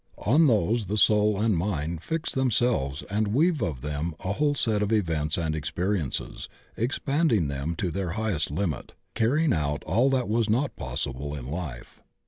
On 0.25 0.47
.those 0.47 0.87
the 0.87 0.97
soul 0.97 1.39
and 1.39 1.55
mind 1.55 2.01
fix 2.01 2.31
themselves 2.33 3.03
and 3.03 3.27
weave 3.27 3.61
of 3.61 3.81
them 3.81 4.15
a 4.21 4.33
whole 4.33 4.55
set 4.55 4.81
of 4.81 4.91
events 4.91 5.37
and 5.37 5.55
experiences, 5.55 6.49
expanding 6.75 7.49
them 7.49 7.75
to 7.75 7.91
their 7.91 8.13
highest 8.17 8.49
limit, 8.49 8.93
i 8.93 8.95
114 8.95 8.95
THE 8.95 8.95
OCEAN 8.95 9.03
OF 9.05 9.11
THEOSOPHY 9.11 9.25
carrying 9.27 9.53
out 9.53 9.83
all 9.83 10.09
that 10.09 10.27
was 10.27 10.49
not 10.49 10.75
possible 10.75 11.35
in 11.35 11.45
life. 11.51 12.01